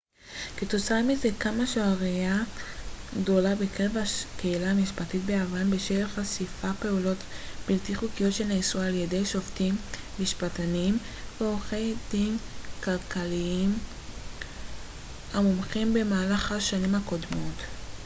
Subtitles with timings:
[0.57, 2.43] כתוצאה מזה קמה שערורייה
[3.21, 7.17] גדולה בקרב הקהילה המשפטית ביוון בשל חשיפת פעולות
[7.67, 9.75] בלתי חוקיות שנעשו על ידי שופטים
[10.19, 10.97] משפטנים
[11.39, 12.37] ועורכי דין
[13.09, 13.77] כלליים
[15.33, 17.55] ומומחים במהלך השנים הקודמות